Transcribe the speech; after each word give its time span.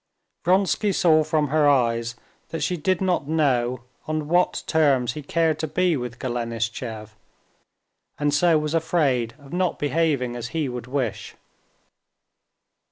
Vronsky 0.43 0.91
saw 0.91 1.23
from 1.23 1.49
her 1.49 1.69
eyes 1.69 2.15
that 2.49 2.63
she 2.63 2.75
did 2.75 3.01
not 3.01 3.27
know 3.27 3.83
on 4.07 4.27
what 4.27 4.63
terms 4.65 5.13
he 5.13 5.21
cared 5.21 5.59
to 5.59 5.67
be 5.67 5.95
with 5.95 6.17
Golenishtchev, 6.17 7.15
and 8.17 8.33
so 8.33 8.57
was 8.57 8.73
afraid 8.73 9.35
of 9.37 9.53
not 9.53 9.77
behaving 9.77 10.35
as 10.35 10.47
he 10.57 10.67
would 10.67 10.87
wish. 10.87 11.35